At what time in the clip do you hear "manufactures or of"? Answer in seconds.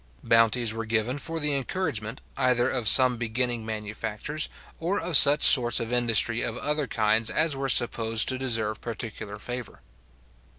3.67-5.15